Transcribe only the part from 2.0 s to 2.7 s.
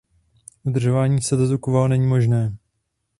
možné.